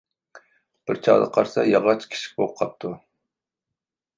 [0.91, 2.95] بىر چاغدا قارىسا، ياغاچ كىچىك بولۇپ قاپتۇ.